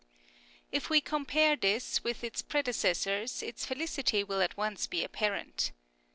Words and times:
If 0.71 0.89
we 0.89 0.99
compare 0.99 1.55
this 1.55 2.03
with 2.03 2.23
its 2.23 2.41
predecessors 2.41 3.43
its 3.43 3.67
felicity 3.67 4.23
will 4.23 4.41
at 4.41 4.57
once 4.57 4.87
be 4.87 5.03
apparent. 5.03 5.73